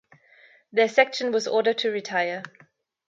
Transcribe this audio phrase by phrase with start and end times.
[0.71, 2.41] Their section was ordered to retire.